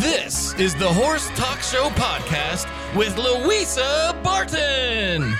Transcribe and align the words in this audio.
This 0.00 0.52
is 0.54 0.74
the 0.74 0.92
Horse 0.92 1.28
Talk 1.36 1.60
Show 1.60 1.88
podcast 1.90 2.66
with 2.94 3.16
Louisa 3.16 4.14
Barton. 4.22 5.34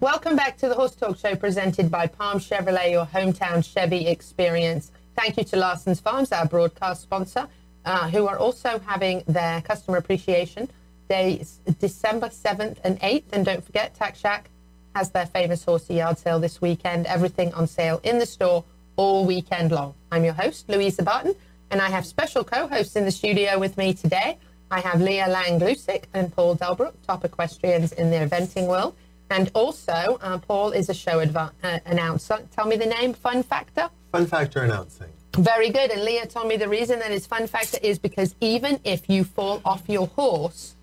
Welcome 0.00 0.36
back 0.36 0.58
to 0.58 0.68
the 0.68 0.74
Horse 0.74 0.94
Talk 0.94 1.16
Show 1.16 1.34
presented 1.34 1.90
by 1.90 2.08
Palm 2.08 2.40
Chevrolet, 2.40 2.90
your 2.90 3.06
hometown 3.06 3.64
Chevy 3.64 4.06
experience. 4.06 4.90
Thank 5.16 5.38
you 5.38 5.44
to 5.44 5.56
Larson's 5.56 5.98
Farms, 5.98 6.30
our 6.30 6.44
broadcast 6.44 7.00
sponsor, 7.00 7.48
uh, 7.86 8.10
who 8.10 8.26
are 8.26 8.36
also 8.36 8.80
having 8.80 9.22
their 9.26 9.62
customer 9.62 9.96
appreciation 9.96 10.68
days 11.08 11.60
December 11.78 12.28
7th 12.28 12.76
and 12.84 13.00
8th. 13.00 13.24
And 13.32 13.46
don't 13.46 13.64
forget, 13.64 13.94
Tack 13.94 14.16
Shack 14.16 14.50
has 14.94 15.10
their 15.10 15.26
famous 15.26 15.64
horsey 15.64 15.94
yard 15.94 16.18
sale 16.18 16.38
this 16.38 16.60
weekend. 16.60 17.06
Everything 17.06 17.54
on 17.54 17.66
sale 17.66 18.00
in 18.02 18.18
the 18.18 18.26
store 18.26 18.62
all 18.96 19.24
weekend 19.24 19.72
long. 19.72 19.94
I'm 20.12 20.24
your 20.24 20.34
host, 20.34 20.68
Louisa 20.68 21.02
Barton, 21.02 21.34
and 21.74 21.82
I 21.82 21.90
have 21.90 22.06
special 22.06 22.44
co-hosts 22.44 22.94
in 22.94 23.04
the 23.04 23.10
studio 23.10 23.58
with 23.58 23.76
me 23.76 23.94
today. 23.94 24.38
I 24.70 24.78
have 24.78 25.00
Leah 25.00 25.26
Lang-Gluscic 25.26 26.04
and 26.14 26.32
Paul 26.32 26.54
Delbrook, 26.56 26.92
top 27.04 27.24
equestrians 27.24 27.90
in 27.90 28.12
the 28.12 28.18
eventing 28.18 28.68
world. 28.68 28.94
And 29.28 29.50
also, 29.54 30.16
uh, 30.20 30.38
Paul 30.38 30.70
is 30.70 30.88
a 30.88 30.94
show 30.94 31.18
adva- 31.18 31.50
uh, 31.64 31.80
announcer. 31.84 32.38
Tell 32.54 32.66
me 32.66 32.76
the 32.76 32.86
name, 32.86 33.12
Fun 33.12 33.42
Factor? 33.42 33.90
Fun 34.12 34.24
Factor 34.24 34.62
announcing. 34.62 35.08
Very 35.36 35.70
good. 35.70 35.90
And 35.90 36.04
Leah 36.04 36.26
told 36.26 36.46
me 36.46 36.56
the 36.56 36.68
reason 36.68 37.00
that 37.00 37.10
it's 37.10 37.26
Fun 37.26 37.48
Factor 37.48 37.78
is 37.82 37.98
because 37.98 38.36
even 38.40 38.78
if 38.84 39.10
you 39.10 39.24
fall 39.24 39.60
off 39.64 39.82
your 39.88 40.06
horse 40.06 40.76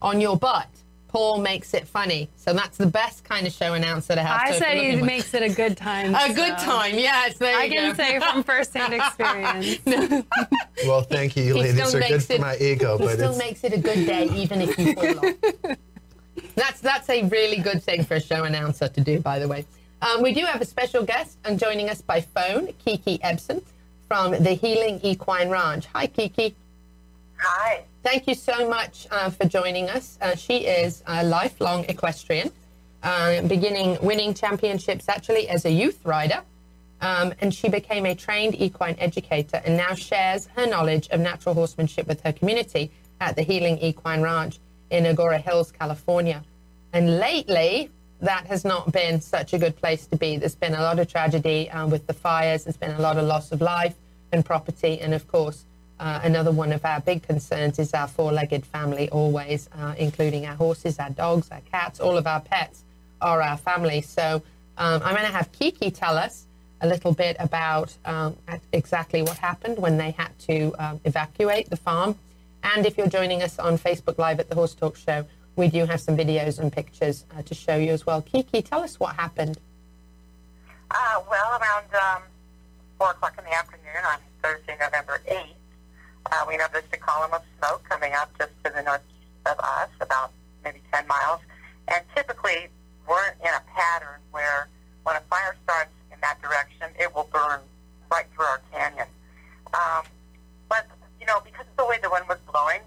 on 0.00 0.22
your 0.22 0.38
butt, 0.38 0.70
Paul 1.10 1.38
makes 1.40 1.74
it 1.74 1.88
funny. 1.88 2.30
So 2.36 2.52
that's 2.52 2.76
the 2.78 2.86
best 2.86 3.24
kind 3.24 3.44
of 3.44 3.52
show 3.52 3.74
announcer 3.74 4.14
to 4.14 4.22
have. 4.22 4.40
I 4.42 4.52
So 4.52 4.58
said 4.60 4.76
he 4.78 4.92
looking- 4.92 5.06
makes 5.06 5.34
it 5.34 5.42
a 5.42 5.48
good 5.52 5.76
time. 5.76 6.14
a 6.14 6.32
good 6.32 6.56
time. 6.58 6.94
Yes, 6.96 7.36
there 7.38 7.58
I 7.58 7.68
can 7.68 7.90
go. 7.90 7.96
say 7.96 8.20
from 8.20 8.42
firsthand 8.44 8.94
experience. 8.94 9.80
Well, 10.86 11.02
thank 11.02 11.36
you, 11.36 11.42
He 11.46 11.52
ladies. 11.52 11.72
still 11.74 11.88
Are 11.88 12.00
good 12.00 12.10
makes 12.12 12.26
for 12.26 12.38
my 12.38 12.56
ego, 12.58 12.96
He 12.96 13.04
but 13.04 13.14
still 13.14 13.30
it's 13.30 13.38
makes 13.38 13.64
it 13.64 13.72
a 13.72 13.78
good 13.78 14.06
day, 14.06 14.28
even 14.34 14.62
if 14.62 14.78
you 14.78 14.94
fall 14.94 15.18
off. 15.18 15.34
That's 16.54 16.80
that's 16.80 17.08
a 17.10 17.22
really 17.24 17.58
good 17.58 17.82
thing 17.82 18.04
for 18.04 18.14
a 18.14 18.20
show 18.20 18.44
announcer 18.44 18.88
to 18.88 19.00
do, 19.00 19.20
by 19.20 19.38
the 19.38 19.46
way. 19.48 19.66
Um, 20.02 20.22
we 20.22 20.32
do 20.32 20.44
have 20.44 20.60
a 20.60 20.64
special 20.64 21.02
guest, 21.04 21.38
and 21.44 21.58
joining 21.58 21.88
us 21.90 22.00
by 22.00 22.20
phone, 22.22 22.68
Kiki 22.84 23.18
Ebsen 23.18 23.62
from 24.08 24.30
the 24.32 24.52
Healing 24.54 25.00
Equine 25.02 25.48
Ranch. 25.48 25.86
Hi, 25.94 26.06
Kiki. 26.06 26.54
Hi. 27.42 27.84
Thank 28.02 28.28
you 28.28 28.34
so 28.34 28.68
much 28.68 29.06
uh, 29.10 29.30
for 29.30 29.46
joining 29.46 29.88
us. 29.88 30.18
Uh, 30.20 30.36
she 30.36 30.66
is 30.66 31.02
a 31.06 31.24
lifelong 31.24 31.86
equestrian, 31.88 32.52
uh, 33.02 33.40
beginning 33.42 33.96
winning 34.02 34.34
championships 34.34 35.08
actually 35.08 35.48
as 35.48 35.64
a 35.64 35.70
youth 35.70 36.04
rider. 36.04 36.42
Um, 37.00 37.32
and 37.40 37.54
she 37.54 37.70
became 37.70 38.04
a 38.04 38.14
trained 38.14 38.60
equine 38.60 38.94
educator 38.98 39.62
and 39.64 39.74
now 39.74 39.94
shares 39.94 40.48
her 40.54 40.66
knowledge 40.66 41.08
of 41.08 41.20
natural 41.20 41.54
horsemanship 41.54 42.06
with 42.06 42.20
her 42.24 42.32
community 42.32 42.90
at 43.22 43.36
the 43.36 43.42
Healing 43.42 43.78
Equine 43.78 44.20
Ranch 44.20 44.58
in 44.90 45.04
Agoura 45.04 45.40
Hills, 45.40 45.72
California. 45.72 46.44
And 46.92 47.18
lately, 47.18 47.88
that 48.20 48.46
has 48.48 48.66
not 48.66 48.92
been 48.92 49.18
such 49.22 49.54
a 49.54 49.58
good 49.58 49.76
place 49.76 50.06
to 50.08 50.16
be. 50.16 50.36
There's 50.36 50.54
been 50.54 50.74
a 50.74 50.82
lot 50.82 50.98
of 50.98 51.08
tragedy 51.08 51.70
um, 51.70 51.88
with 51.88 52.06
the 52.06 52.12
fires, 52.12 52.64
there's 52.64 52.76
been 52.76 52.90
a 52.90 53.00
lot 53.00 53.16
of 53.16 53.24
loss 53.24 53.50
of 53.50 53.62
life 53.62 53.94
and 54.30 54.44
property, 54.44 55.00
and 55.00 55.14
of 55.14 55.26
course, 55.26 55.64
uh, 56.00 56.20
another 56.24 56.50
one 56.50 56.72
of 56.72 56.84
our 56.84 57.00
big 57.00 57.22
concerns 57.22 57.78
is 57.78 57.92
our 57.92 58.08
four-legged 58.08 58.64
family 58.64 59.10
always, 59.10 59.68
uh, 59.78 59.94
including 59.98 60.46
our 60.46 60.54
horses, 60.54 60.98
our 60.98 61.10
dogs, 61.10 61.50
our 61.50 61.60
cats, 61.70 62.00
all 62.00 62.16
of 62.16 62.26
our 62.26 62.40
pets 62.40 62.82
are 63.20 63.42
our 63.42 63.58
family. 63.58 64.00
So 64.00 64.42
um, 64.78 65.02
I'm 65.04 65.14
going 65.14 65.26
to 65.26 65.32
have 65.32 65.52
Kiki 65.52 65.90
tell 65.90 66.16
us 66.16 66.46
a 66.80 66.88
little 66.88 67.12
bit 67.12 67.36
about 67.38 67.94
um, 68.06 68.34
exactly 68.72 69.20
what 69.20 69.36
happened 69.36 69.78
when 69.78 69.98
they 69.98 70.12
had 70.12 70.30
to 70.40 70.72
um, 70.78 71.00
evacuate 71.04 71.68
the 71.68 71.76
farm. 71.76 72.16
And 72.64 72.86
if 72.86 72.96
you're 72.96 73.06
joining 73.06 73.42
us 73.42 73.58
on 73.58 73.76
Facebook 73.76 74.16
Live 74.16 74.40
at 74.40 74.48
the 74.48 74.54
Horse 74.54 74.74
Talk 74.74 74.96
Show, 74.96 75.26
we 75.56 75.68
do 75.68 75.84
have 75.84 76.00
some 76.00 76.16
videos 76.16 76.58
and 76.58 76.72
pictures 76.72 77.26
uh, 77.36 77.42
to 77.42 77.54
show 77.54 77.76
you 77.76 77.92
as 77.92 78.06
well. 78.06 78.22
Kiki, 78.22 78.62
tell 78.62 78.82
us 78.82 78.98
what 78.98 79.16
happened. 79.16 79.58
Uh, 80.90 81.20
well, 81.30 81.60
around 81.60 81.84
um, 81.94 82.22
4 82.96 83.10
o'clock 83.10 83.34
in 83.38 83.44
the 83.44 83.54
afternoon 83.54 84.04
on 84.06 84.18
Thursday, 84.42 84.76
November 84.80 85.20
8th, 85.28 85.59
uh, 86.32 86.44
we 86.46 86.56
noticed 86.56 86.88
a 86.92 86.96
column 86.96 87.32
of 87.32 87.42
smoke 87.58 87.82
coming 87.88 88.12
up 88.12 88.30
just 88.38 88.52
to 88.64 88.72
the 88.74 88.82
northeast 88.82 89.44
of 89.46 89.58
us, 89.58 89.88
about 90.00 90.32
maybe 90.64 90.80
10 90.92 91.06
miles. 91.06 91.40
And 91.88 92.04
typically, 92.14 92.68
we're 93.08 93.28
in 93.40 93.52
a 93.54 93.62
pattern 93.74 94.20
where 94.30 94.68
when 95.04 95.16
a 95.16 95.20
fire 95.30 95.56
starts 95.64 95.90
in 96.12 96.18
that 96.20 96.40
direction, 96.42 96.88
it 96.98 97.14
will 97.14 97.28
burn 97.32 97.60
right 98.10 98.26
through 98.34 98.46
our 98.46 98.60
canyon. 98.72 99.06
Um, 99.74 100.04
but, 100.68 100.86
you 101.20 101.26
know, 101.26 101.40
because 101.44 101.66
of 101.66 101.76
the 101.76 101.86
way 101.86 101.98
the 102.02 102.10
wind 102.10 102.26
was 102.28 102.38
blowing, 102.50 102.80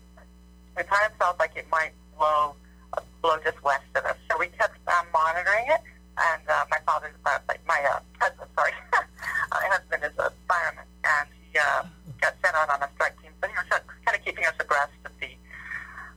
it 0.78 0.88
kind 0.88 1.06
of 1.06 1.18
felt 1.18 1.40
like 1.40 1.52
it 1.56 1.68
might 1.72 1.92
blow 2.18 2.56
uh, 2.94 3.02
blow 3.22 3.38
just 3.44 3.62
west 3.64 3.84
of 3.96 4.06
us. 4.06 4.18
So 4.30 4.38
we 4.38 4.48
kept 4.48 4.78
um, 4.88 5.06
monitoring 5.14 5.66
it. 5.68 5.82
And 6.18 6.44
uh, 6.48 6.66
my 6.70 6.78
father, 6.86 7.12
uh, 7.26 7.40
my 7.68 7.82
uh, 7.90 8.00
husband, 8.20 8.50
sorry, 8.56 8.72
my 9.52 9.66
husband 9.66 10.04
is 10.06 10.14
a 10.20 10.32
fireman, 10.48 10.86
and 11.04 11.28
he 11.50 11.58
uh, 11.58 11.84
got 12.22 12.36
sent 12.44 12.54
out 12.54 12.70
on 12.70 12.84
a 12.84 12.90
strike 12.94 13.20
team. 13.22 13.32
So 13.42 13.50
he 13.50 13.56
was 13.58 13.66
kind 14.06 14.13
of 14.13 14.13
keeping 14.26 14.46
us 14.46 14.56
abreast 14.60 14.96
of 15.06 15.12
the 15.20 15.30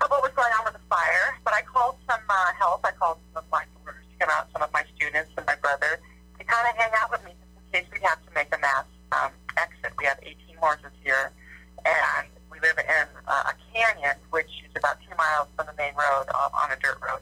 of 0.01 0.11
what 0.11 0.23
was 0.23 0.33
going 0.37 0.53
on 0.59 0.65
with 0.65 0.75
the 0.75 0.85
fire. 0.89 1.37
But 1.45 1.55
I 1.55 1.63
called 1.63 1.97
some 2.09 2.21
uh, 2.29 2.53
help. 2.59 2.85
I 2.85 2.93
called 2.93 3.19
some 3.33 3.45
of 3.45 3.51
my 3.51 3.65
neighbors 3.65 4.05
to 4.05 4.15
come 4.27 4.31
out, 4.35 4.49
some 4.53 4.63
of 4.63 4.73
my 4.73 4.85
students 4.95 5.31
and 5.37 5.47
my 5.47 5.57
brother 5.57 6.01
to 6.39 6.45
kind 6.45 6.69
of 6.69 6.77
hang 6.77 6.93
out 7.01 7.11
with 7.11 7.25
me 7.25 7.33
just 7.33 7.57
in 7.57 7.65
case 7.73 7.89
we 7.93 8.01
have 8.07 8.21
to 8.25 8.31
make 8.35 8.49
a 8.55 8.59
mass 8.59 8.85
um, 9.13 9.33
exit. 9.57 9.93
We 9.99 10.05
have 10.05 10.19
18 10.23 10.57
horses 10.57 10.93
here, 11.03 11.33
and 11.85 12.29
we 12.51 12.61
live 12.61 12.79
in 12.79 13.07
uh, 13.27 13.53
a 13.53 13.55
canyon, 13.73 14.17
which 14.31 14.51
is 14.69 14.73
about 14.77 15.01
two 15.03 15.15
miles 15.17 15.49
from 15.57 15.67
the 15.67 15.77
main 15.77 15.95
road 15.95 16.27
uh, 16.29 16.51
on 16.53 16.71
a 16.73 16.77
dirt 16.77 16.99
road. 17.01 17.21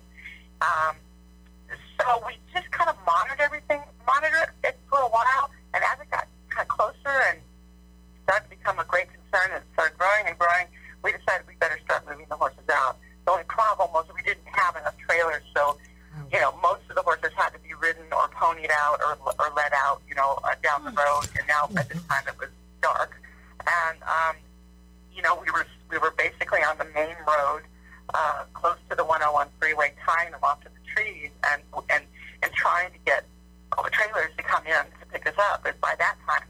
Road, 27.26 27.62
uh, 28.12 28.44
close 28.54 28.76
to 28.90 28.96
the 28.96 29.04
101 29.04 29.48
freeway, 29.58 29.92
tying 30.04 30.30
them 30.32 30.40
off 30.42 30.60
to 30.62 30.68
the 30.68 30.82
trees 30.94 31.30
and 31.50 31.62
and 31.90 32.04
and 32.42 32.52
trying 32.52 32.90
to 32.92 32.98
get 33.04 33.24
trailers 33.94 34.30
to 34.36 34.42
come 34.42 34.66
in 34.66 34.84
to 35.00 35.06
pick 35.12 35.26
us 35.26 35.34
up. 35.50 35.62
But 35.62 35.80
by 35.80 35.94
that 35.98 36.16
time, 36.26 36.46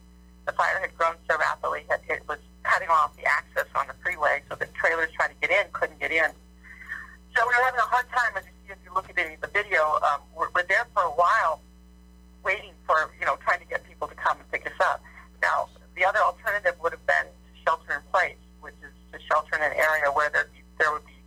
the 0.47 0.53
fire 0.53 0.81
had 0.81 0.97
grown 0.97 1.15
so 1.29 1.37
rapidly 1.39 1.85
that 1.89 2.03
it 2.09 2.23
was 2.29 2.39
cutting 2.63 2.89
off 2.89 3.17
the 3.17 3.25
access 3.25 3.69
on 3.75 3.87
the 3.87 3.95
freeway, 4.03 4.43
so 4.49 4.57
the 4.57 4.67
trailers 4.75 5.11
trying 5.13 5.31
to 5.31 5.39
get 5.41 5.51
in 5.51 5.71
couldn't 5.73 6.01
get 6.01 6.11
in. 6.11 6.31
So 7.37 7.43
we 7.43 7.53
were 7.53 7.65
having 7.65 7.81
a 7.81 7.91
hard 7.91 8.07
time, 8.11 8.33
as 8.37 8.45
you 8.45 8.53
see 8.67 8.73
if 8.73 8.79
you 8.85 8.93
look 8.95 9.09
at 9.11 9.19
any 9.19 9.35
of 9.35 9.41
the 9.41 9.53
video. 9.53 9.99
Um, 10.03 10.21
we're, 10.37 10.49
we're 10.55 10.67
there 10.67 10.87
for 10.95 11.03
a 11.03 11.15
while, 11.15 11.61
waiting 12.45 12.73
for 12.87 13.11
you 13.19 13.27
know 13.27 13.37
trying 13.45 13.61
to 13.61 13.67
get 13.67 13.87
people 13.89 14.09
to 14.09 14.15
come 14.15 14.39
and 14.39 14.47
pick 14.51 14.67
us 14.67 14.79
up. 14.81 15.03
Now, 15.43 15.69
the 15.97 16.05
other 16.05 16.21
alternative 16.21 16.75
would 16.83 16.93
have 16.93 17.07
been 17.07 17.29
shelter 17.65 18.01
in 18.01 18.03
place, 18.13 18.41
which 18.61 18.75
is 18.83 18.93
to 19.13 19.19
shelter 19.27 19.57
in 19.57 19.63
an 19.63 19.77
area 19.77 20.11
where 20.13 20.31
there 20.31 20.49
be, 20.54 20.54
there 20.79 20.93
would 20.93 21.07
be 21.07 21.19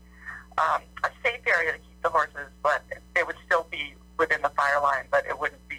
um, 0.58 0.82
a 1.04 1.10
safe 1.24 1.42
area 1.46 1.74
to 1.74 1.78
keep 1.80 2.02
the 2.02 2.10
horses, 2.10 2.50
but 2.64 2.84
it 3.16 3.26
would 3.26 3.36
still 3.46 3.68
be 3.72 3.94
within 4.18 4.42
the 4.42 4.50
fire 4.50 4.82
line, 4.82 5.06
but 5.12 5.26
it 5.26 5.40
wouldn't 5.40 5.62
be. 5.70 5.78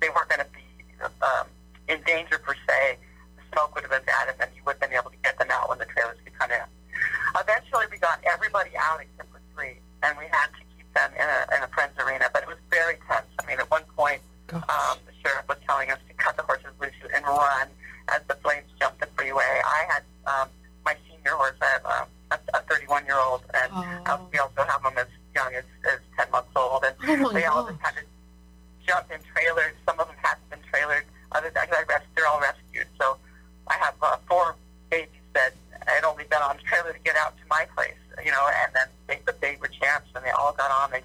They 0.00 0.08
weren't 0.10 0.28
going 0.28 0.40
to 0.40 0.52
be 0.54 0.66
um, 1.22 1.46
in 1.88 2.02
danger 2.06 2.38
per 2.38 2.54
se. 2.66 2.98
The 3.36 3.42
smoke 3.52 3.74
would 3.74 3.82
have 3.82 3.90
been 3.90 4.06
bad, 4.06 4.28
and 4.28 4.38
then 4.38 4.48
you 4.54 4.62
would 4.66 4.76
have 4.80 4.90
been 4.90 4.98
able 4.98 5.10
to 5.10 5.20
get 5.22 5.38
them 5.38 5.48
out 5.50 5.68
when 5.68 5.78
the 5.78 5.86
trailers 5.86 6.18
could 6.24 6.36
come 6.38 6.50
in. 6.50 6.66
Eventually, 7.38 7.86
we 7.90 7.98
got 7.98 8.20
everybody 8.24 8.70
out 8.78 9.00
except 9.00 9.30
for 9.30 9.40
three, 9.54 9.78
and 10.02 10.16
we 10.18 10.24
had 10.30 10.46
to 10.54 10.62
keep 10.76 10.86
them 10.94 11.10
in 11.14 11.26
a, 11.26 11.56
in 11.56 11.62
a 11.62 11.68
friend's 11.68 11.98
arena. 11.98 12.30
But 12.32 12.42
it 12.42 12.48
was 12.48 12.58
very 12.70 12.98
tense. 13.10 13.26
I 13.38 13.46
mean, 13.46 13.58
at 13.58 13.70
one 13.70 13.84
point, 13.96 14.22
um, 14.52 14.98
the 15.06 15.14
sheriff 15.22 15.46
was 15.48 15.58
telling 15.66 15.90
us 15.90 15.98
to 16.08 16.14
cut 16.14 16.36
the 16.36 16.42
horses 16.42 16.72
loose 16.80 16.94
and 17.14 17.24
run 17.26 17.68
as 18.08 18.22
the 18.28 18.34
flames 18.36 18.66
jumped 18.80 19.00
the 19.00 19.08
freeway. 19.16 19.62
I 19.64 19.86
had 19.88 20.02
um, 20.26 20.48
my 20.84 20.96
senior 21.08 21.32
horse, 21.36 21.56
I 21.60 21.66
have 21.66 21.86
um, 21.86 22.08
a, 22.30 22.38
a 22.54 22.60
31 22.62 23.04
year 23.06 23.18
old, 23.18 23.42
and 23.54 23.72
uh, 24.06 24.18
we 24.32 24.38
also 24.38 24.62
have 24.62 24.82
them 24.82 24.94
as 24.98 25.06
young 25.34 25.52
as, 25.54 25.64
as 25.90 25.98
10 26.18 26.30
months 26.30 26.50
old, 26.56 26.84
and 26.84 26.94
Oh, 27.24 27.32
they 27.32 27.44
all 27.44 27.64
gosh. 27.64 27.72
just 27.72 27.84
had 27.84 27.94
to 27.96 28.02
jump 28.86 29.10
in 29.10 29.20
trailers. 29.34 29.74
Some 29.86 29.98
of 30.00 30.06
them 30.08 30.16
hadn't 30.22 30.48
been 30.50 30.60
trailered. 30.72 31.02
Others, 31.32 31.52
I, 31.56 31.66
I 31.70 31.82
rest, 31.88 32.06
they're 32.16 32.26
all 32.26 32.40
rescued. 32.40 32.86
So 33.00 33.16
I 33.66 33.74
have 33.74 33.94
uh, 34.02 34.16
four 34.28 34.56
babies 34.90 35.08
that 35.34 35.52
had 35.86 36.04
only 36.04 36.24
been 36.24 36.40
on 36.42 36.56
the 36.56 36.62
trailer 36.62 36.92
to 36.92 36.98
get 37.00 37.16
out 37.16 37.36
to 37.36 37.42
my 37.50 37.66
place, 37.76 37.96
you 38.24 38.30
know, 38.30 38.46
and 38.64 38.72
then 38.74 38.88
they, 39.06 39.20
but 39.24 39.40
they 39.40 39.56
were 39.60 39.68
champs, 39.68 40.08
and 40.14 40.24
they 40.24 40.30
all 40.30 40.52
got 40.52 40.70
on. 40.70 40.90
They 40.90 41.02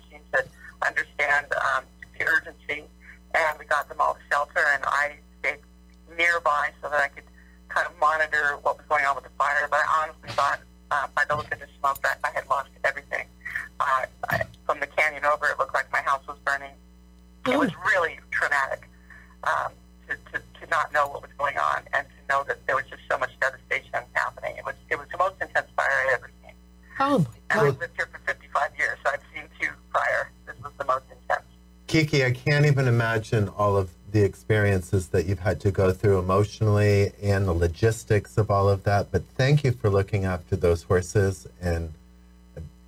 um, 19.43 19.71
to, 20.07 20.15
to, 20.31 20.43
to 20.61 20.69
not 20.69 20.91
know 20.93 21.07
what 21.07 21.21
was 21.21 21.31
going 21.37 21.57
on 21.57 21.83
and 21.93 22.05
to 22.07 22.33
know 22.33 22.43
that 22.47 22.65
there 22.67 22.75
was 22.75 22.85
just 22.89 23.01
so 23.09 23.17
much 23.17 23.31
devastation 23.39 23.99
happening. 24.13 24.55
It 24.57 24.65
was 24.65 24.75
it 24.89 24.97
was 24.97 25.07
the 25.11 25.17
most 25.17 25.35
intense 25.41 25.67
fire 25.75 25.87
I'd 25.89 26.13
ever 26.13 26.31
seen. 26.41 26.53
Oh 26.99 27.19
my 27.19 27.25
And 27.25 27.25
God. 27.49 27.65
I've 27.67 27.79
lived 27.79 27.95
here 27.95 28.07
for 28.11 28.19
55 28.25 28.71
years, 28.77 28.97
so 29.03 29.11
I've 29.11 29.21
seen 29.33 29.43
two 29.59 29.69
prior. 29.91 30.31
This 30.45 30.55
was 30.63 30.71
the 30.77 30.85
most 30.85 31.05
intense. 31.11 31.45
Kiki, 31.87 32.25
I 32.25 32.31
can't 32.31 32.65
even 32.65 32.87
imagine 32.87 33.49
all 33.49 33.75
of 33.77 33.91
the 34.11 34.23
experiences 34.23 35.07
that 35.09 35.25
you've 35.25 35.39
had 35.39 35.59
to 35.61 35.71
go 35.71 35.91
through 35.91 36.19
emotionally 36.19 37.11
and 37.21 37.47
the 37.47 37.53
logistics 37.53 38.37
of 38.37 38.51
all 38.51 38.69
of 38.69 38.83
that. 38.83 39.11
But 39.11 39.23
thank 39.35 39.63
you 39.63 39.71
for 39.71 39.89
looking 39.89 40.23
after 40.23 40.55
those 40.55 40.83
horses 40.83 41.47
and 41.61 41.91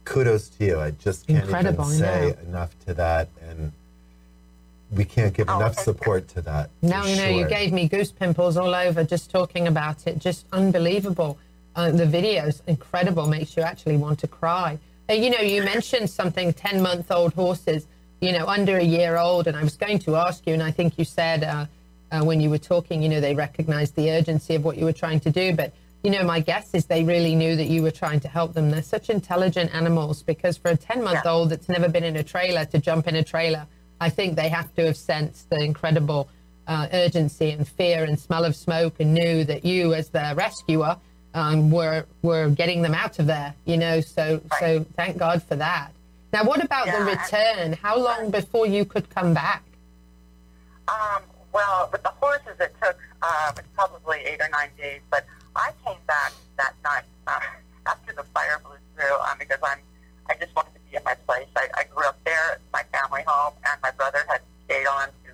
kudos 0.06 0.50
to 0.50 0.66
you. 0.66 0.80
I 0.80 0.92
just 0.92 1.28
can't 1.28 1.44
Incredible, 1.44 1.86
even 1.86 1.98
say 1.98 2.36
know. 2.44 2.48
enough 2.50 2.80
to 2.86 2.94
that. 2.94 3.30
And 3.42 3.72
we 4.96 5.06
can't 5.06 5.34
give 5.34 5.50
Oh, 5.50 5.58
enough 5.58 5.76
thank 5.76 5.86
support 5.86 6.28
to 6.30 6.42
that. 6.42 6.70
No, 6.82 7.02
for 7.02 7.10
you 7.10 7.16
know 7.18 7.28
you 7.28 7.48
gave 7.48 7.72
me 7.74 7.88
goose 7.88 8.12
pimples 8.12 8.58
all 8.58 8.74
over 8.74 9.04
just 9.04 9.30
talking 9.30 9.68
about 9.68 10.08
it. 10.08 10.20
Just 10.20 10.46
unbelievable. 10.52 11.38
Uh, 11.76 11.92
the 11.92 12.06
videos 12.06 12.62
incredible. 12.68 13.28
Makes 13.28 13.58
you 13.58 13.64
actually 13.64 13.98
want 13.98 14.20
to 14.20 14.28
cry. 14.28 14.80
Uh, 15.10 15.14
you 15.14 15.30
know, 15.30 15.40
you 15.40 15.64
mentioned 15.64 16.10
something 16.10 16.54
ten 16.54 16.82
month 16.82 17.12
old 17.12 17.34
horses. 17.34 17.88
You 18.22 18.32
know, 18.32 18.48
under 18.48 18.78
a 18.78 18.84
year 18.84 19.18
old, 19.18 19.46
and 19.48 19.58
I 19.58 19.64
was 19.64 19.76
going 19.76 20.00
to 20.00 20.16
ask 20.16 20.48
you, 20.48 20.54
and 20.54 20.64
I 20.64 20.72
think 20.72 20.98
you 20.98 21.06
said 21.06 21.44
uh, 21.44 21.66
uh, 22.12 22.24
when 22.24 22.40
you 22.40 22.50
were 22.50 22.58
talking, 22.58 23.04
you 23.04 23.10
know, 23.10 23.20
they 23.20 23.36
recognized 23.36 23.96
the 23.96 24.10
urgency 24.12 24.56
of 24.56 24.64
what 24.64 24.78
you 24.78 24.86
were 24.86 24.94
trying 24.94 25.20
to 25.22 25.30
do, 25.30 25.54
but. 25.56 25.74
You 26.04 26.12
know, 26.12 26.24
my 26.24 26.40
guess 26.40 26.76
is 26.76 26.86
they 26.86 27.04
really 27.04 27.34
knew 27.34 27.56
that 27.56 27.66
you 27.66 27.82
were 27.82 27.90
trying 27.90 28.20
to 28.20 28.28
help 28.28 28.54
them. 28.54 28.70
They're 28.70 28.84
such 28.84 29.10
intelligent 29.10 29.74
animals 29.74 30.22
because 30.22 30.56
for 30.56 30.70
a 30.70 30.78
10 30.78 31.04
month 31.04 31.26
old 31.26 31.50
that's 31.50 31.68
never 31.68 31.90
been 31.90 32.04
in 32.04 32.16
a 32.16 32.22
trailer 32.24 32.64
to 32.66 32.78
jump 32.78 33.08
in 33.08 33.16
a 33.16 33.24
trailer, 33.24 33.66
I 34.00 34.10
think 34.10 34.36
they 34.36 34.50
have 34.50 34.74
to 34.76 34.86
have 34.86 34.98
sensed 34.98 35.50
the 35.50 35.60
incredible 35.62 36.28
uh, 36.68 36.88
urgency 36.92 37.52
and 37.52 37.68
fear 37.68 38.04
and 38.04 38.20
smell 38.20 38.44
of 38.46 38.56
smoke 38.56 38.96
and 39.00 39.14
knew 39.14 39.44
that 39.46 39.64
you, 39.66 39.94
as 39.94 40.10
their 40.10 40.36
rescuer, 40.36 40.98
um, 41.34 41.70
were 41.72 42.06
were 42.22 42.50
getting 42.50 42.82
them 42.82 42.94
out 42.94 43.20
of 43.20 43.28
there. 43.28 43.54
You 43.66 43.78
know, 43.78 44.02
so 44.02 44.42
so 44.60 44.86
thank 44.96 45.18
God 45.18 45.44
for 45.44 45.56
that. 45.56 45.92
Now, 46.34 46.44
what 46.44 46.64
about 46.64 46.86
the 46.86 46.92
Yeah, 46.92 47.06
I- 47.08 47.12
return? 47.54 47.74
How 47.74 47.98
long 47.98 48.32
before 48.32 48.68
you 48.68 48.84
could 48.86 49.10
come 49.10 49.34
back? 49.34 49.64
Um, 50.88 51.24
well, 51.54 51.90
with 51.92 52.04
the 52.04 52.10
horses, 52.10 52.60
it 52.60 52.76
took 52.82 52.98
um, 53.22 53.56
probably 53.74 54.20
eight 54.20 54.42
or 54.42 54.50
nine 54.50 54.70
days, 54.78 55.02
but 55.10 55.26
I 55.56 55.72
came 55.86 55.98
back 56.08 56.34
that 56.58 56.74
night 56.84 57.04
uh, 57.28 57.40
after 57.86 58.14
the 58.14 58.24
fire 58.24 58.60
blew 58.64 58.76
through 58.96 59.16
um, 59.20 59.38
because 59.40 59.60
I'm 59.64 59.80
I 60.30 60.34
just 60.40 60.56
wanted 60.56 60.74
to 60.74 60.80
be 60.90 60.98
at 60.98 61.06
my 61.06 61.14
place. 61.28 61.48
I, 61.56 61.68
I 61.76 61.84
grew 61.84 62.06
up 62.06 62.20
there, 62.26 62.60
my 62.74 62.84
family 62.92 63.24
home, 63.28 63.54
and 63.68 63.82
my 63.82 63.92
brother 63.92 64.20
had 64.28 64.42
stayed 64.66 64.88
on 64.88 65.08
to 65.08 65.32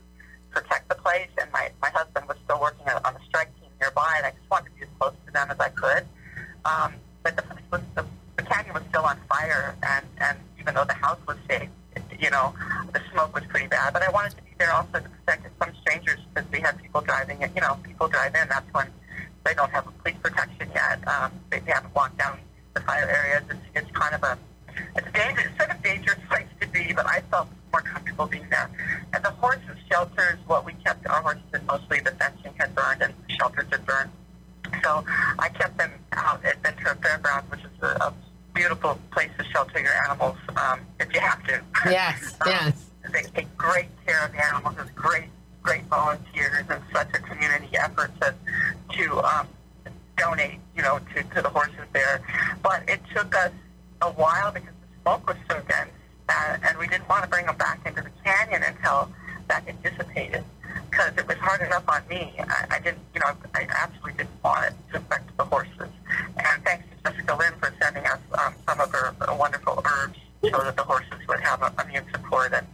protect 0.52 0.90
the 0.90 0.96
place, 0.96 1.30
and 1.40 1.52
my, 1.52 1.70
my 1.82 1.90
husband 1.90 2.28
was 2.28 2.38
still 2.44 2.60
working 2.60 2.88
on 2.88 3.16
a 3.16 3.24
strike 3.28 3.50
team 3.60 3.70
nearby, 3.80 4.14
and 4.18 4.26
I 4.26 4.32
just 4.32 4.50
wanted 4.50 4.70
to 4.70 4.72
be 4.76 4.82
as 4.84 4.90
close 5.00 5.14
to 5.26 5.32
them 5.32 5.52
as 5.52 5.60
I 5.60 5.70
could. 5.70 6.06
Um, 6.66 6.94
but 7.24 7.36
the 7.36 7.44
place 7.44 7.64
was 7.72 7.82
the, 7.96 8.06
the 8.38 8.44
canyon 8.44 8.74
was 8.74 8.84
still 8.90 9.04
on 9.06 9.18
fire, 9.30 9.76
and 9.84 10.06
and 10.20 10.38
even 10.60 10.76
though 10.76 10.86
the 10.86 10.94
house 10.94 11.20
was 11.28 11.38
safe, 11.50 11.70
you 12.20 12.30
know, 12.30 12.54
the 12.94 13.02
smoke 13.12 13.34
was 13.34 13.44
pretty 13.46 13.68
bad. 13.68 13.94
But 13.94 14.04
I 14.04 14.10
wanted 14.12 14.32
to 14.32 14.44
be 14.44 14.52
there 14.58 14.72
also 14.74 15.00
to 15.00 15.10
protect 15.10 15.48
from 15.58 15.74
strangers 15.82 16.20
because 16.34 16.50
we 16.52 16.60
had 16.60 16.82
people 16.82 17.02
driving 17.02 17.42
it. 17.42 17.52
You 17.56 17.62
know, 17.62 17.78
people 17.84 18.08
drive 18.08 18.36
in. 18.36 18.48
That's 18.50 18.72
when 18.74 18.88
they 19.46 19.54
don't 19.54 19.72
have 19.72 19.86
police 20.04 20.18
protection 20.22 20.70
yet. 20.74 21.08
Um, 21.08 21.32
they, 21.50 21.60
they 21.60 21.72
haven't 21.72 21.96
walked 21.96 22.18
down 22.18 22.40
the 22.74 22.82
fire 22.82 23.10
areas. 23.10 23.44
It's, 23.50 23.86
it's 23.88 23.92
kind 23.98 24.14
of 24.16 24.24
a 24.24 24.38
it's 24.96 25.08
a 25.08 25.12
dangerous, 25.12 25.48
it's 25.48 25.58
sort 25.58 25.72
of 25.72 25.84
dangerous 25.84 26.20
place 26.30 26.48
to 26.62 26.68
be, 26.68 26.94
but 26.94 27.06
I 27.06 27.22
felt 27.32 27.50
being 28.28 28.48
there. 28.50 28.70
And 29.14 29.24
the 29.24 29.32
horses 29.32 29.78
shelters, 29.90 30.38
what 30.48 30.66
we 30.66 30.74
kept 30.74 31.06
our 31.08 31.22
horses 31.22 31.44
in 31.54 31.66
mostly 31.66 32.00
the 32.00 32.12
fencing 32.12 32.54
had 32.58 32.74
burned 32.76 33.02
and 33.02 33.14
the 33.28 33.34
shelters 33.34 33.68
had 33.72 33.86
burned. 33.86 34.12
So 34.84 35.04
I 35.40 35.50
kept 35.50 35.78
them 35.78 35.92
out 36.14 36.44
at 36.46 36.62
Ventura 36.64 36.96
Fairgrounds, 36.96 37.50
which 37.52 37.62
is 37.62 37.82
a, 37.82 37.88
a 37.88 38.14
beautiful 38.54 39.00
place 39.12 39.30
to 39.38 39.44
shelter 39.46 39.80
your 39.80 39.94
animals 40.08 40.38
um, 40.56 40.80
if 41.00 41.14
you 41.14 41.20
have 41.20 41.44
to. 41.48 41.62
Yes, 41.86 42.36
Um, 42.42 42.48
yes. 42.52 42.86
They 43.12 43.24
take 43.24 43.58
great 43.58 43.90
care 44.06 44.24
of 44.26 44.32
the 44.32 44.46
animals. 44.46 44.76
There's 44.76 44.90
great, 44.92 45.26
great 45.64 45.84
volunteers 45.86 46.66
and 46.70 46.82
such 46.94 47.10
a 47.14 47.20
community 47.20 47.76
effort 47.78 48.12
to, 48.22 48.34
to 48.94 49.20
um, 49.24 49.48
donate, 50.18 50.60
you 50.76 50.82
know, 50.84 51.00
to, 51.16 51.24
to 51.24 51.42
the 51.42 51.50
horses 51.50 51.88
there. 51.94 52.22
But 52.62 52.88
it 52.88 53.02
took 53.14 53.36
us 53.36 53.52
a 54.02 54.12
while 54.12 54.52
because 54.52 54.70
the 54.70 55.02
smoke 55.02 55.28
was 55.28 55.38
so 55.50 55.62
dense, 55.68 55.91
uh, 56.42 56.58
and 56.68 56.78
we 56.78 56.88
didn't 56.88 57.08
want 57.08 57.24
to 57.24 57.30
bring 57.30 57.46
them 57.46 57.58
back 57.58 57.80
into 57.86 58.02
the 58.02 58.10
canyon 58.24 58.64
until 58.64 59.10
that 59.48 59.64
had 59.64 59.82
dissipated. 59.84 60.44
Because 60.90 61.16
it 61.18 61.28
was 61.28 61.38
hard 61.38 61.62
enough 61.62 61.84
on 61.88 62.02
me. 62.10 62.34
I, 62.40 62.76
I 62.76 62.80
didn't, 62.80 63.00
you 63.14 63.22
know, 63.22 63.32
I 63.54 63.68
absolutely 63.70 64.14
didn't 64.14 64.44
want 64.44 64.66
it 64.66 64.74
to 64.92 64.98
affect 64.98 65.38
the 65.38 65.46
horses. 65.46 65.90
And 66.38 66.64
thanks 66.64 66.86
to 66.90 67.12
Jessica 67.12 67.36
Lynn 67.36 67.54
for 67.60 67.74
sending 67.82 68.06
us 68.06 68.20
um, 68.38 68.54
some 68.68 68.80
of 68.80 68.92
her 68.92 69.16
wonderful 69.38 69.82
herbs 69.86 70.20
so 70.44 70.58
that 70.64 70.76
the 70.76 70.84
horses 70.84 71.28
would 71.28 71.40
have 71.40 71.62
a, 71.62 71.74
immune 71.84 72.06
support 72.14 72.54
and, 72.54 72.66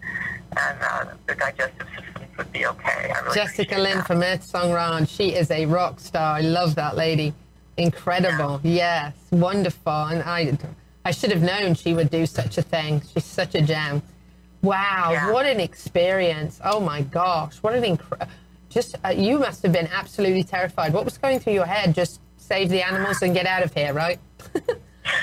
and 0.57 0.77
uh, 0.81 1.05
the 1.27 1.35
digestive 1.35 1.87
systems 1.95 2.37
would 2.37 2.51
be 2.51 2.65
okay. 2.65 3.11
I 3.13 3.19
really 3.19 3.35
Jessica 3.35 3.77
Lynn 3.77 3.97
that. 3.97 4.07
from 4.07 4.23
Earth 4.23 4.43
Song 4.43 4.71
Ranch. 4.71 5.09
She 5.09 5.33
is 5.35 5.51
a 5.51 5.65
rock 5.65 5.99
star. 5.99 6.37
I 6.37 6.41
love 6.41 6.75
that 6.75 6.95
lady. 6.95 7.33
Incredible. 7.77 8.59
Yes, 8.63 9.13
wonderful. 9.31 9.93
And 9.93 10.23
I, 10.23 10.57
I 11.07 11.11
should 11.11 11.31
have 11.31 11.41
known 11.41 11.73
she 11.73 11.93
would 11.93 12.09
do 12.09 12.25
such 12.25 12.57
a 12.57 12.61
thing. 12.61 13.01
She's 13.13 13.23
such 13.23 13.55
a 13.55 13.61
gem. 13.61 14.01
Wow, 14.61 15.11
Yeah. 15.13 15.31
what 15.31 15.45
an 15.45 15.61
experience! 15.61 16.59
Oh 16.61 16.81
my 16.81 17.01
gosh, 17.01 17.55
what 17.63 17.73
an 17.75 17.85
incredible. 17.85 18.29
Just 18.69 18.95
uh, 19.05 19.09
you 19.09 19.39
must 19.39 19.63
have 19.63 19.71
been 19.71 19.87
absolutely 19.87 20.43
terrified. 20.43 20.91
What 20.91 21.05
was 21.05 21.17
going 21.17 21.39
through 21.39 21.53
your 21.53 21.65
head? 21.65 21.95
Just 21.95 22.19
save 22.35 22.67
the 22.67 22.81
animals 22.85 23.21
and 23.21 23.33
get 23.33 23.45
out 23.45 23.63
of 23.63 23.73
here, 23.73 23.93
right? 23.93 24.19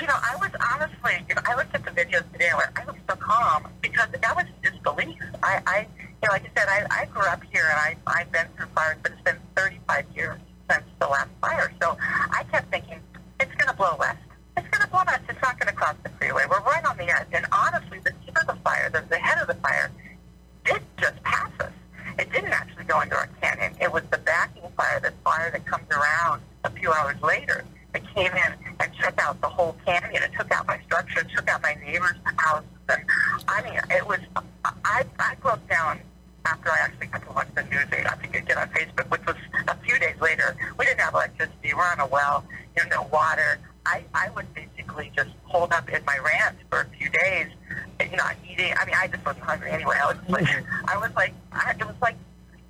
You 0.01 0.07
know, 0.07 0.15
I 0.15 0.35
was 0.37 0.49
honestly, 0.73 1.23
you 1.29 1.35
know, 1.35 1.41
I 1.45 1.55
looked 1.55 1.75
at 1.75 1.85
the 1.85 1.91
videos 1.91 2.25
today 2.33 2.49
and 2.51 2.75
I 2.75 2.85
was 2.85 2.95
so 3.07 3.15
calm 3.17 3.67
because 3.83 4.07
that 4.19 4.35
was 4.35 4.45
disbelief. 4.63 5.21
I, 5.43 5.61
I 5.67 5.87
you 5.99 6.05
know, 6.23 6.31
like 6.31 6.41
I 6.43 6.59
said, 6.59 6.67
I, 6.67 7.01
I 7.01 7.05
grew 7.05 7.21
up 7.21 7.43
here 7.53 7.67
and 7.69 7.77
I, 7.79 7.95
I've 8.07 8.31
been 8.31 8.47
through 8.57 8.65
fires, 8.73 8.97
but 9.03 9.11
it's 9.11 9.21
been 9.21 9.37
35 9.55 10.05
years 10.15 10.39
since 10.71 10.83
the 10.99 11.05
last 11.07 11.29
fire. 11.39 11.71
So 11.79 11.95
I 12.01 12.43
kept 12.51 12.71
thinking, 12.71 12.99
it's 13.39 13.53
going 13.53 13.69
to 13.69 13.75
blow 13.75 13.95
west. 13.99 14.17
It's 14.57 14.67
going 14.69 14.81
to 14.81 14.87
blow 14.89 15.03
west. 15.05 15.21
It's 15.29 15.41
not 15.43 15.59
going 15.59 15.67
to 15.69 15.75
cross 15.75 15.95
the 16.01 16.09
freeway. 16.17 16.43
We're 16.49 16.61
right 16.61 16.83
on 16.85 16.97
the 16.97 17.09
edge. 17.09 17.27
And 17.33 17.45
honestly, 17.51 17.99
the 17.99 18.13
tip 18.25 18.37
of 18.41 18.47
the 18.47 18.55
fire, 18.63 18.89
the, 18.89 19.03
the 19.07 19.17
head 19.19 19.39
of 19.39 19.47
the 19.47 19.53
fire, 19.61 19.91
did 20.63 20.81
just 20.99 21.21
pass 21.23 21.51
us. 21.59 21.71
It 22.17 22.31
didn't 22.31 22.53
actually 22.53 22.85
go 22.85 23.01
into 23.01 23.15
our 23.15 23.27
canyon. 23.41 23.75
It 23.79 23.91
was 23.91 24.03
the 24.09 24.17
backing 24.17 24.63
fire, 24.77 24.99
the 24.99 25.11
fire 25.23 25.51
that 25.51 25.65
comes 25.65 25.85
around 25.91 26.41
a 26.63 26.69
few 26.71 26.91
hours 26.91 27.14
later 27.25 27.63
that 27.93 28.03
came 28.13 28.31
in 28.31 28.53
and 28.79 28.91
took 29.01 29.19
out 29.21 29.39
the 29.41 29.47
whole 29.47 29.75
canyon. 29.85 30.23
It 30.23 30.31
took 30.37 30.51
out 30.51 30.67
my 30.67 30.79
structure, 30.85 31.19
it 31.21 31.27
took 31.35 31.47
out 31.49 31.61
my 31.61 31.75
neighbor's 31.85 32.17
houses. 32.37 32.67
And 32.89 33.03
I 33.47 33.61
mean, 33.63 33.79
it 33.89 34.07
was, 34.07 34.19
I, 34.83 35.03
I 35.19 35.35
broke 35.41 35.67
down 35.69 35.99
after 36.45 36.69
I 36.69 36.77
actually 36.81 37.07
got 37.07 37.23
to 37.23 37.33
watch 37.33 37.47
the 37.55 37.63
news. 37.63 37.85
I 37.91 38.15
think 38.17 38.35
it 38.35 38.45
get 38.45 38.57
on 38.57 38.67
Facebook, 38.69 39.09
which 39.09 39.25
was 39.25 39.35
a 39.67 39.75
few 39.77 39.97
days 39.99 40.15
later. 40.21 40.55
We 40.77 40.85
didn't 40.85 40.99
have 41.01 41.13
electricity. 41.13 41.73
We're 41.73 41.83
on 41.83 41.99
a 41.99 42.07
well. 42.07 42.43
You 42.77 42.83
know, 42.89 43.01
no 43.01 43.09
water. 43.11 43.59
I, 43.85 44.03
I 44.13 44.29
would 44.31 44.47
basically 44.53 45.11
just 45.15 45.29
hold 45.43 45.71
up 45.71 45.89
in 45.89 46.03
my 46.05 46.17
ranch 46.17 46.57
for 46.69 46.81
a 46.81 46.85
few 46.97 47.09
days, 47.09 47.47
not 48.13 48.35
eating. 48.49 48.73
I 48.79 48.85
mean, 48.85 48.95
I 48.97 49.07
just 49.07 49.25
wasn't 49.25 49.45
hungry 49.45 49.71
anyway. 49.71 49.95
I 49.99 50.07
was 50.07 50.17
like, 50.29 50.47
I 50.87 50.97
was 50.97 51.11
like, 51.15 51.33
I, 51.51 51.75
it 51.79 51.85
was 51.85 51.95
like 52.01 52.15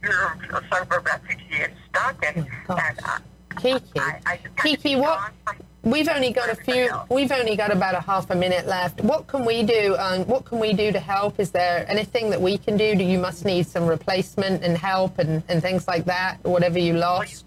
you're 0.03 0.37
a 0.51 0.61
sort 0.69 0.83
of 0.83 0.91
a 0.91 0.99
refugee 0.99 1.63
and 1.63 1.73
stuck, 1.89 2.23
and 2.25 2.47
Oh, 2.69 2.77
and 2.77 2.99
uh, 3.05 3.19
Kiki, 3.57 3.99
I, 3.99 4.19
I 4.25 4.37
just 4.37 4.43
had 4.43 4.43
to 4.43 4.44
Kiki, 4.65 4.95
what? 4.95 5.31
We've 5.83 6.09
only 6.09 6.31
got 6.31 6.49
a 6.49 6.55
few. 6.55 6.89
We've 7.09 7.31
only 7.31 7.55
got 7.55 7.71
about 7.71 7.93
a 7.93 7.99
half 8.01 8.31
a 8.31 8.35
minute 8.35 8.65
left. 8.65 9.01
What 9.01 9.27
can 9.27 9.45
we 9.45 9.61
do? 9.61 9.95
Um, 9.99 10.25
what 10.25 10.43
can 10.45 10.57
we 10.57 10.73
do 10.73 10.91
to 10.91 10.99
help? 10.99 11.39
Is 11.39 11.51
there 11.51 11.85
anything 11.87 12.31
that 12.31 12.41
we 12.41 12.57
can 12.57 12.75
do? 12.75 12.95
Do 12.95 13.03
you 13.03 13.19
must 13.19 13.45
need 13.45 13.67
some 13.67 13.85
replacement 13.85 14.63
and 14.63 14.75
help 14.75 15.19
and, 15.19 15.43
and 15.47 15.61
things 15.61 15.87
like 15.87 16.05
that? 16.05 16.43
Whatever 16.43 16.79
you 16.79 16.93
lost. 16.93 17.45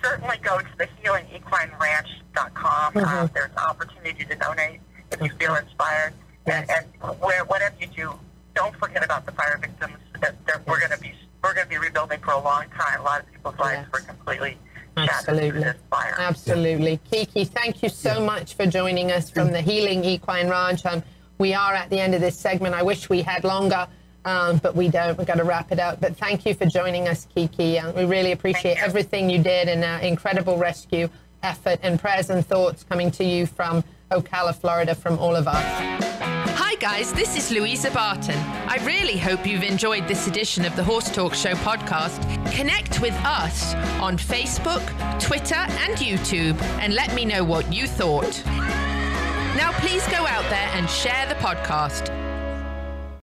certainly 0.00 0.36
go 0.44 0.56
to 0.60 0.66
the 0.78 0.86
healingequineranch.com. 1.02 2.96
Uh, 2.96 3.00
Mhm. 3.00 3.32
there's 3.32 3.50
an 3.50 3.58
opportunity 3.58 4.24
to 4.24 4.34
donate 4.36 4.80
if 5.10 5.20
you 5.20 5.28
feel 5.40 5.56
inspired. 5.56 6.12
And, 6.46 6.64
Yes. 6.68 6.84
and 7.02 7.18
where, 7.20 7.44
whatever 7.46 7.74
you 7.80 7.88
do, 7.88 8.14
don't 8.54 8.76
forget 8.76 9.04
about 9.04 9.26
the 9.26 9.32
fire 9.32 9.58
victims. 9.60 9.94
That, 10.20 10.36
that 10.46 10.64
we're 10.68 10.78
going 10.78 10.92
to 10.92 10.98
be 10.98 11.12
we're 11.42 11.52
going 11.54 11.66
to 11.66 11.70
be 11.70 11.78
rebuilding 11.78 12.20
for 12.20 12.30
a 12.32 12.40
long 12.40 12.64
time. 12.78 13.00
A 13.00 13.02
lot 13.02 13.20
of 13.20 13.32
people's 13.32 13.58
lives 13.58 13.80
Yes. 13.82 13.92
were 13.92 14.00
completely 14.06 14.56
Absolutely. 14.98 15.64
Absolutely. 16.18 17.00
Kiki, 17.10 17.44
thank 17.44 17.82
you 17.82 17.88
so 17.88 18.20
much 18.20 18.54
for 18.54 18.66
joining 18.66 19.12
us 19.12 19.30
from 19.30 19.52
the 19.52 19.60
Healing 19.60 20.04
Equine 20.04 20.48
Ranch. 20.48 20.84
Um, 20.86 21.02
we 21.38 21.54
are 21.54 21.74
at 21.74 21.90
the 21.90 22.00
end 22.00 22.14
of 22.14 22.20
this 22.20 22.38
segment. 22.38 22.74
I 22.74 22.82
wish 22.82 23.08
we 23.08 23.22
had 23.22 23.44
longer. 23.44 23.86
Um, 24.24 24.58
but 24.58 24.74
we 24.74 24.88
don't. 24.88 25.16
We've 25.16 25.26
got 25.26 25.36
to 25.36 25.44
wrap 25.44 25.72
it 25.72 25.78
up. 25.78 26.00
But 26.00 26.16
thank 26.16 26.44
you 26.44 26.52
for 26.52 26.66
joining 26.66 27.08
us, 27.08 27.26
Kiki. 27.34 27.78
Uh, 27.78 27.92
we 27.92 28.04
really 28.04 28.32
appreciate 28.32 28.76
you. 28.76 28.82
everything 28.82 29.30
you 29.30 29.38
did 29.42 29.68
and 29.68 29.84
uh, 29.84 30.04
incredible 30.06 30.58
rescue 30.58 31.08
effort 31.42 31.78
and 31.82 32.00
prayers 32.00 32.30
and 32.30 32.44
thoughts 32.44 32.82
coming 32.84 33.10
to 33.12 33.24
you 33.24 33.46
from 33.46 33.84
Ocala, 34.10 34.54
Florida, 34.54 34.94
from 34.94 35.18
all 35.18 35.36
of 35.36 35.46
us. 35.46 36.07
Guys, 36.80 37.12
this 37.12 37.36
is 37.36 37.50
Louisa 37.50 37.90
Barton. 37.90 38.38
I 38.68 38.76
really 38.84 39.16
hope 39.16 39.44
you've 39.44 39.64
enjoyed 39.64 40.06
this 40.06 40.28
edition 40.28 40.64
of 40.64 40.76
the 40.76 40.84
Horse 40.84 41.10
Talk 41.10 41.34
Show 41.34 41.54
podcast. 41.54 42.22
Connect 42.52 43.00
with 43.00 43.14
us 43.24 43.74
on 44.00 44.16
Facebook, 44.16 44.86
Twitter, 45.20 45.56
and 45.56 45.94
YouTube 45.96 46.60
and 46.78 46.94
let 46.94 47.12
me 47.16 47.24
know 47.24 47.42
what 47.42 47.72
you 47.72 47.88
thought. 47.88 48.44
Now, 49.56 49.72
please 49.80 50.06
go 50.06 50.24
out 50.24 50.48
there 50.50 50.70
and 50.74 50.88
share 50.88 51.26
the 51.28 51.34
podcast. 51.34 52.17